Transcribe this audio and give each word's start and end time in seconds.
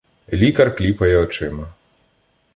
Лікар 0.33 0.75
кліпає 0.77 1.17
очима. 1.17 1.73